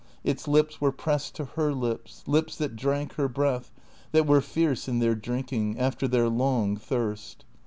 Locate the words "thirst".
6.75-7.45